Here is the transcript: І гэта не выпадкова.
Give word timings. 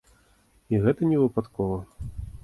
І 0.73 0.79
гэта 0.85 1.09
не 1.11 1.19
выпадкова. 1.23 1.77